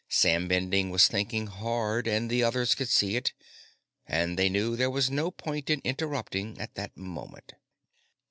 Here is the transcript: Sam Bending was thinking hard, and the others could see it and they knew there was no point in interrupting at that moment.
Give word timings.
Sam 0.09 0.47
Bending 0.47 0.89
was 0.89 1.07
thinking 1.07 1.45
hard, 1.45 2.07
and 2.07 2.27
the 2.27 2.41
others 2.41 2.73
could 2.73 2.89
see 2.89 3.15
it 3.17 3.33
and 4.07 4.35
they 4.35 4.49
knew 4.49 4.75
there 4.75 4.89
was 4.89 5.11
no 5.11 5.29
point 5.29 5.69
in 5.69 5.79
interrupting 5.83 6.59
at 6.59 6.73
that 6.73 6.97
moment. 6.97 7.53